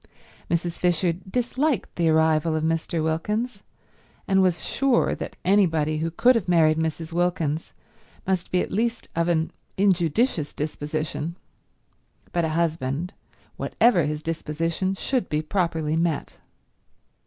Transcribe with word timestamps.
Mrs. 0.49 0.79
Fisher 0.79 1.13
disliked 1.13 1.95
the 1.95 2.09
arrival 2.09 2.55
of 2.55 2.63
Mr. 2.63 3.03
Wilkins, 3.03 3.61
and 4.27 4.41
was 4.41 4.65
sure 4.65 5.13
that 5.13 5.35
anybody 5.45 5.99
who 5.99 6.09
could 6.09 6.33
have 6.33 6.47
married 6.47 6.79
Mrs. 6.79 7.13
Wilkins 7.13 7.71
must 8.25 8.49
be 8.49 8.61
at 8.61 8.71
least 8.71 9.09
of 9.15 9.27
an 9.27 9.51
injudicious 9.77 10.53
disposition, 10.53 11.35
but 12.31 12.43
a 12.43 12.49
husband, 12.49 13.13
whatever 13.57 14.05
his 14.05 14.23
disposition, 14.23 14.95
should 14.95 15.29
be 15.29 15.43
properly 15.43 15.95
met. 15.95 16.39